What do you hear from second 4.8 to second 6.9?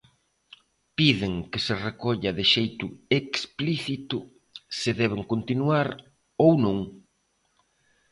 deben continuar ou non.